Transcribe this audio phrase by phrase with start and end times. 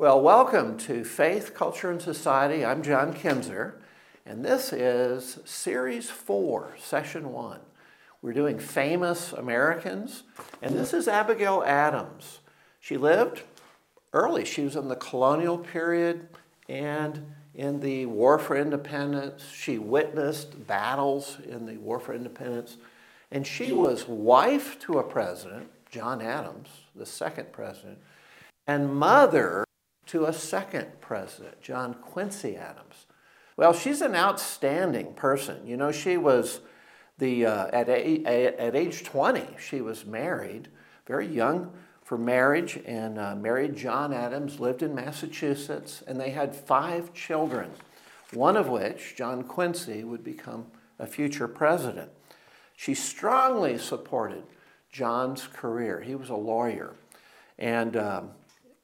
[0.00, 2.64] Well, welcome to Faith, Culture, and Society.
[2.64, 3.80] I'm John Kinzer,
[4.24, 7.58] and this is Series 4, Session 1.
[8.22, 10.22] We're doing famous Americans,
[10.62, 12.38] and this is Abigail Adams.
[12.78, 13.42] She lived
[14.12, 16.28] early, she was in the colonial period
[16.68, 19.50] and in the War for Independence.
[19.52, 22.76] She witnessed battles in the War for Independence,
[23.32, 27.98] and she was wife to a president, John Adams, the second president,
[28.64, 29.64] and mother
[30.08, 33.06] to a second president, John Quincy Adams.
[33.56, 35.66] Well, she's an outstanding person.
[35.66, 36.60] You know, she was
[37.18, 40.68] the, uh, at, a, at age 20, she was married,
[41.06, 41.72] very young
[42.02, 47.70] for marriage, and uh, married John Adams, lived in Massachusetts, and they had five children,
[48.32, 50.66] one of which, John Quincy, would become
[50.98, 52.10] a future president.
[52.76, 54.44] She strongly supported
[54.90, 56.00] John's career.
[56.00, 56.94] He was a lawyer.
[57.58, 58.30] And um,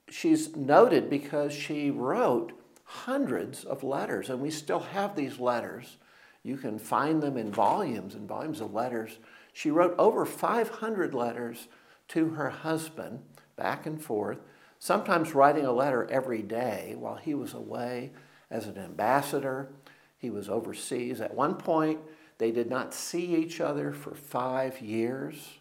[0.08, 2.52] she's noted because she wrote
[2.84, 5.96] hundreds of letters, and we still have these letters.
[6.42, 9.18] You can find them in volumes and volumes of letters.
[9.52, 11.68] She wrote over 500 letters
[12.08, 13.20] to her husband,
[13.56, 14.38] back and forth,
[14.78, 18.12] sometimes writing a letter every day while he was away
[18.50, 19.72] as an ambassador.
[20.18, 21.20] He was overseas.
[21.20, 22.00] At one point,
[22.38, 25.58] they did not see each other for five years.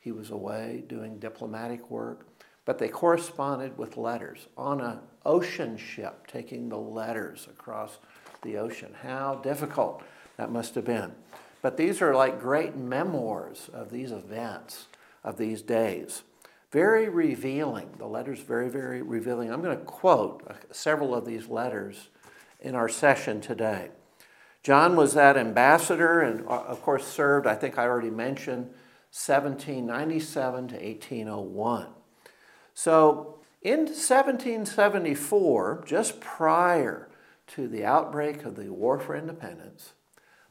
[0.00, 2.26] He was away doing diplomatic work.
[2.64, 7.98] But they corresponded with letters on an ocean ship, taking the letters across
[8.42, 8.94] the ocean.
[9.02, 10.02] How difficult
[10.36, 11.12] that must have been.
[11.62, 14.86] But these are like great memoirs of these events,
[15.22, 16.22] of these days.
[16.70, 17.94] Very revealing.
[17.98, 19.52] The letters very, very revealing.
[19.52, 22.08] I'm going to quote several of these letters
[22.60, 23.90] in our session today.
[24.64, 28.64] John was that ambassador and, uh, of course, served, I think I already mentioned,
[29.12, 31.86] 1797 to 1801.
[32.74, 37.08] So in 1774, just prior
[37.46, 39.94] to the outbreak of the War for Independence,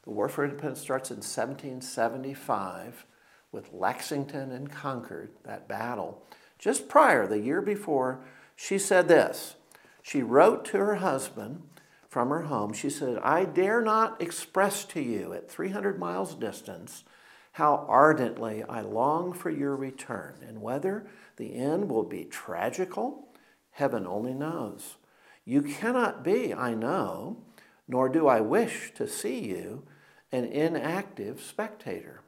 [0.02, 3.06] the War for Independence starts in 1775
[3.52, 6.22] with Lexington and Concord, that battle.
[6.58, 8.20] Just prior, the year before,
[8.56, 9.56] she said this.
[10.02, 11.62] She wrote to her husband
[12.08, 12.72] from her home.
[12.72, 17.04] She said, I dare not express to you at 300 miles distance
[17.54, 21.06] how ardently I long for your return and whether
[21.36, 23.28] the end will be tragical,
[23.70, 24.96] heaven only knows.
[25.44, 27.44] You cannot be, I know,
[27.86, 29.84] nor do I wish to see you,
[30.32, 32.22] an inactive spectator.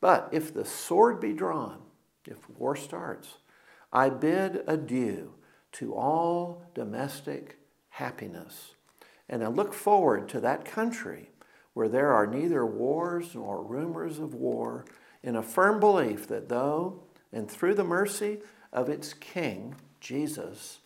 [0.00, 1.82] But if the sword be drawn,
[2.26, 3.36] if war starts,
[3.92, 5.34] I bid adieu
[5.72, 7.56] to all domestic
[7.90, 8.72] happiness.
[9.28, 11.30] And I look forward to that country
[11.74, 14.84] where there are neither wars nor rumors of war,
[15.22, 17.02] in a firm belief that though
[17.32, 18.38] and through the mercy
[18.72, 20.80] of its King, Jesus,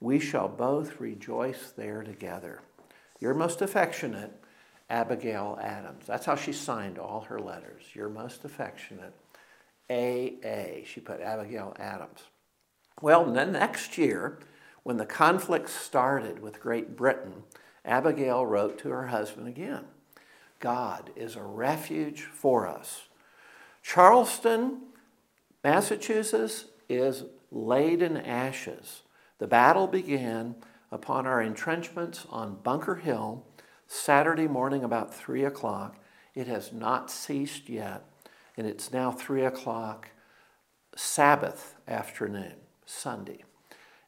[0.00, 2.60] we shall both rejoice there together.
[3.18, 4.32] Your most affectionate,
[4.88, 6.06] Abigail Adams.
[6.06, 7.82] That's how she signed all her letters.
[7.94, 9.12] Your most affectionate,
[9.90, 10.84] AA.
[10.86, 12.20] She put Abigail Adams.
[13.02, 14.38] Well, then next year,
[14.82, 17.44] when the conflict started with Great Britain,
[17.84, 19.84] Abigail wrote to her husband again
[20.60, 23.08] God is a refuge for us.
[23.82, 24.82] Charlestown,
[25.64, 29.02] Massachusetts is laid in ashes.
[29.38, 30.56] The battle began
[30.92, 33.44] upon our entrenchments on Bunker Hill
[33.86, 35.96] Saturday morning about 3 o'clock.
[36.34, 38.04] It has not ceased yet,
[38.56, 40.08] and it's now 3 o'clock
[40.94, 42.54] Sabbath afternoon,
[42.84, 43.44] Sunday.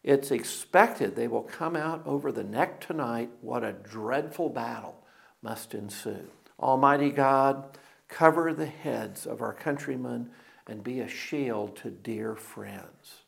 [0.04, 3.30] It's expected they will come out over the neck tonight.
[3.40, 4.96] What a dreadful battle
[5.42, 6.28] must ensue.
[6.62, 7.76] Almighty God,
[8.08, 10.30] cover the heads of our countrymen
[10.66, 13.22] and be a shield to dear friends.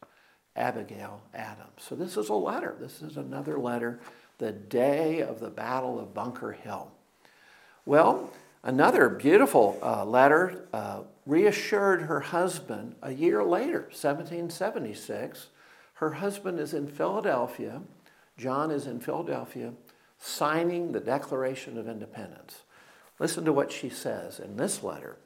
[0.57, 1.69] Abigail Adams.
[1.79, 2.77] So, this is a letter.
[2.79, 3.99] This is another letter,
[4.39, 6.93] the day of the Battle of Bunker Hill.
[7.85, 8.31] Well,
[8.63, 15.49] another beautiful uh, letter uh, reassured her husband a year later, 1776.
[15.95, 17.83] Her husband is in Philadelphia.
[18.37, 19.73] John is in Philadelphia
[20.19, 22.63] signing the Declaration of Independence.
[23.19, 25.19] Listen to what she says in this letter.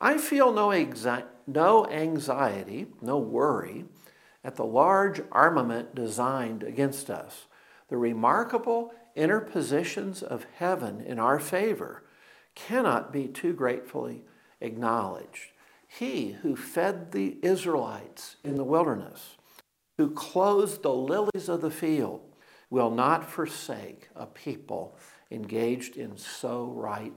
[0.00, 3.86] I feel no, exi- no anxiety, no worry
[4.44, 7.46] at the large armament designed against us.
[7.88, 12.04] The remarkable interpositions of heaven in our favor
[12.54, 14.24] cannot be too gratefully
[14.60, 15.52] acknowledged.
[15.88, 19.36] He who fed the Israelites in the wilderness,
[19.96, 22.20] who clothed the lilies of the field,
[22.70, 24.98] will not forsake a people
[25.30, 27.12] engaged in so right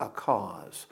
[0.00, 0.86] a cause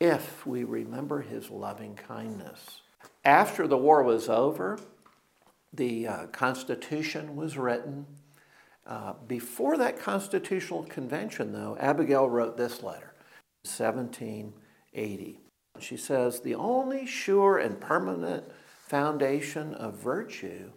[0.00, 2.80] if we remember his loving kindness.
[3.24, 4.78] After the war was over,
[5.72, 8.06] the uh, Constitution was written.
[8.86, 13.14] Uh, before that constitutional convention, though, Abigail wrote this letter,
[13.64, 15.40] 1780.
[15.80, 18.44] She says, The only sure and permanent
[18.86, 20.70] foundation of virtue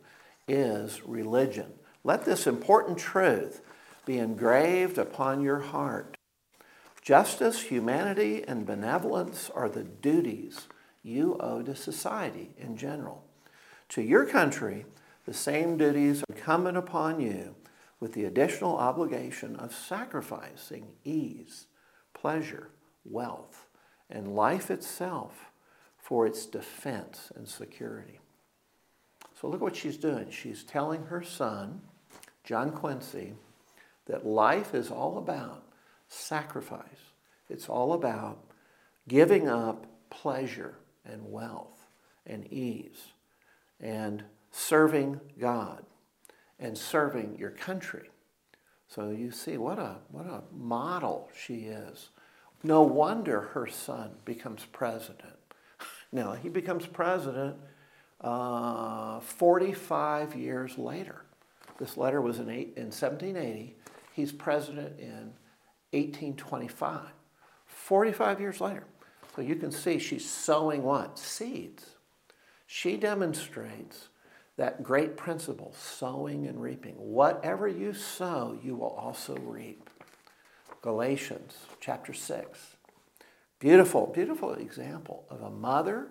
[0.48, 1.74] is religion.
[2.04, 3.62] Let this important truth
[4.10, 6.18] be engraved upon your heart.
[7.00, 10.68] Justice, humanity, and benevolence are the duties
[11.04, 13.24] you owe to society in general.
[13.90, 14.88] To your country,
[15.28, 17.54] the same duties are incumbent upon you
[18.00, 21.68] with the additional obligation of sacrificing ease,
[22.16, 22.70] pleasure,
[23.06, 23.68] wealth,
[24.10, 25.52] and life itself
[26.00, 28.18] for its defense and security.
[29.40, 30.32] So look what she's doing.
[30.32, 31.82] She's telling her son,
[32.44, 33.36] John Quincy,
[34.10, 35.64] that life is all about
[36.08, 37.14] sacrifice.
[37.50, 38.44] It's all about
[39.08, 40.76] giving up pleasure
[41.06, 41.86] and wealth
[42.26, 43.14] and ease
[43.80, 45.86] and serving God
[46.60, 48.10] and serving your country.
[48.88, 52.10] So you see what a, what a model she is.
[52.64, 55.36] No wonder her son becomes president.
[56.12, 57.56] Now, he becomes president
[58.20, 61.22] uh, 45 years later.
[61.78, 63.76] This letter was in, eight, in 1780.
[64.20, 65.32] He's president in
[65.92, 67.00] 1825.
[67.66, 68.84] 45 years later.
[69.34, 71.18] So you can see she's sowing what?
[71.18, 71.86] Seeds.
[72.68, 74.10] She demonstrates
[74.58, 76.96] that great principle, sowing and reaping.
[76.96, 79.90] Whatever you sow, you will also reap.
[80.82, 82.76] Galatians chapter 6.
[83.60, 86.10] Beautiful, beautiful example of a mother,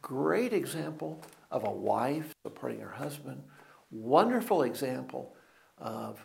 [0.00, 3.42] great example of a wife supporting her husband,
[3.90, 5.34] wonderful example
[5.76, 6.24] of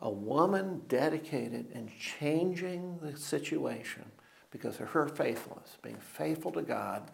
[0.00, 4.04] a woman dedicated in changing the situation
[4.50, 7.10] because of her faithfulness, being faithful to God,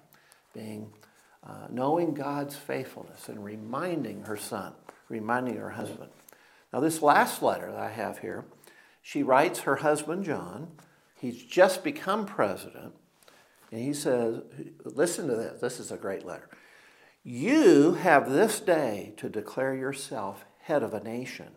[0.53, 0.93] being
[1.47, 4.75] uh, knowing God's faithfulness and reminding her son,
[5.09, 6.11] reminding her husband.
[6.73, 8.45] Now, this last letter that I have here,
[9.03, 10.69] she writes her husband John.
[11.19, 12.95] He's just become president.
[13.73, 14.43] And he says,
[14.85, 15.61] Listen to this.
[15.61, 16.49] This is a great letter.
[17.23, 21.49] You have this day to declare yourself head of a nation.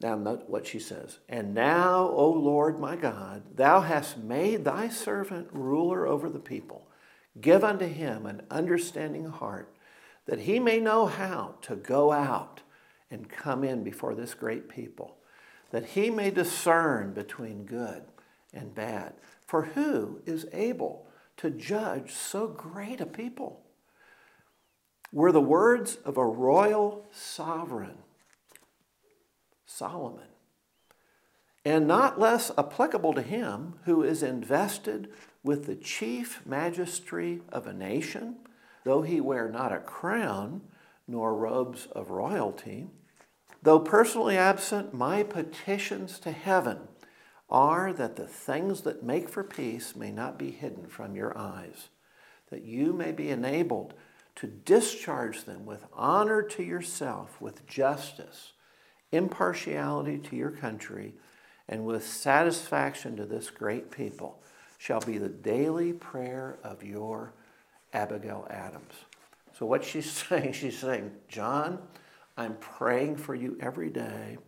[0.00, 1.18] Now, note what she says.
[1.28, 6.88] And now, O Lord my God, thou hast made thy servant ruler over the people.
[7.40, 9.74] Give unto him an understanding heart,
[10.26, 12.62] that he may know how to go out
[13.10, 15.16] and come in before this great people,
[15.70, 18.02] that he may discern between good
[18.54, 19.14] and bad.
[19.46, 21.06] For who is able
[21.38, 23.60] to judge so great a people?
[25.12, 27.98] Were the words of a royal sovereign,
[29.70, 30.28] Solomon,
[31.64, 35.08] and not less applicable to him who is invested
[35.42, 38.36] with the chief magistracy of a nation,
[38.84, 40.62] though he wear not a crown
[41.06, 42.88] nor robes of royalty.
[43.62, 46.88] Though personally absent, my petitions to heaven
[47.48, 51.88] are that the things that make for peace may not be hidden from your eyes,
[52.50, 53.94] that you may be enabled
[54.36, 58.52] to discharge them with honor to yourself, with justice,
[59.12, 61.14] impartiality to your country,
[61.68, 64.42] and with satisfaction to this great people
[64.78, 67.32] shall be the daily prayer of your
[67.92, 68.94] Abigail Adams.
[69.58, 71.78] So, what she's saying, she's saying, John,
[72.36, 74.38] I'm praying for you every day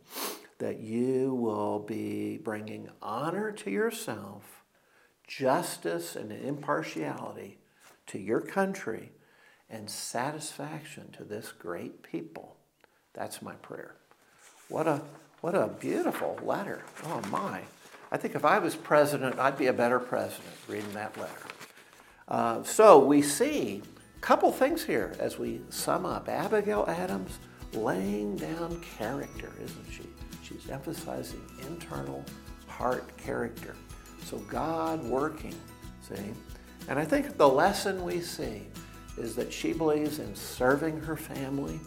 [0.59, 4.63] that you will be bringing honor to yourself,
[5.27, 7.59] justice and impartiality
[8.07, 9.13] to your country,
[9.69, 12.57] and satisfaction to this great people.
[13.13, 13.97] That's my prayer.
[14.73, 15.03] What a,
[15.43, 16.81] what a beautiful letter.
[17.05, 17.61] Oh, my.
[18.11, 21.47] I think if I was president, I'd be a better president reading that letter.
[22.27, 23.83] Uh, so we see
[24.17, 26.27] a couple things here as we sum up.
[26.27, 27.39] Abigail Adams
[27.75, 30.05] laying down character, isn't she?
[30.43, 32.25] She's emphasizing internal
[32.67, 33.77] heart character.
[34.25, 35.55] So God working,
[36.01, 36.33] see?
[36.89, 38.63] And I think the lesson we see
[39.19, 41.79] is that she believes in serving her family.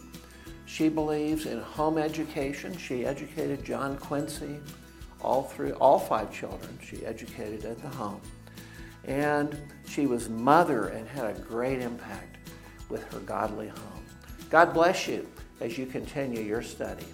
[0.66, 2.76] She believes in home education.
[2.76, 4.58] She educated John Quincy
[5.20, 8.20] all through all five children she educated at the home.
[9.04, 9.56] And
[9.88, 12.36] she was mother and had a great impact
[12.88, 14.04] with her godly home.
[14.50, 15.26] God bless you
[15.60, 17.06] as you continue your study.